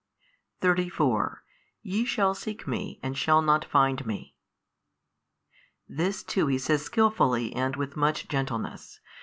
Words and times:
34 0.61 1.43
Ye 1.83 2.05
shall 2.05 2.33
seek 2.33 2.65
Me, 2.67 2.99
and 3.03 3.15
shall 3.15 3.39
not 3.39 3.63
find 3.63 4.03
Me. 4.03 4.35
This 5.87 6.23
too 6.23 6.47
He 6.47 6.57
says 6.57 6.83
skilfully 6.83 7.53
and 7.55 7.75
with 7.75 7.95
much 7.95 8.27
gentleness. 8.27 8.99